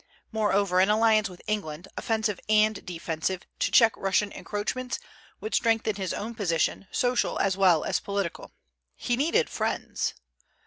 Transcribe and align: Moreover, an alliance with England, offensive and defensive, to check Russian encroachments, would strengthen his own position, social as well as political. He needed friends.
Moreover, 0.31 0.79
an 0.79 0.89
alliance 0.89 1.29
with 1.29 1.43
England, 1.45 1.87
offensive 1.95 2.39
and 2.49 2.83
defensive, 2.83 3.43
to 3.59 3.69
check 3.69 3.95
Russian 3.95 4.31
encroachments, 4.31 4.97
would 5.39 5.53
strengthen 5.53 5.97
his 5.97 6.11
own 6.11 6.33
position, 6.33 6.87
social 6.91 7.37
as 7.37 7.55
well 7.55 7.83
as 7.83 7.99
political. 7.99 8.51
He 8.95 9.15
needed 9.15 9.47
friends. 9.47 10.15